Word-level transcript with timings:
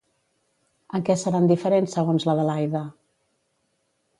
En 0.99 1.03
què 1.09 1.15
seran 1.25 1.45
diferents 1.51 1.93
segons 1.99 2.25
l'Adelaida? 2.31 2.85